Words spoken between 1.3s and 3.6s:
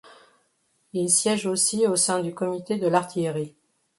aussi au sein du Comité de l'artillerie.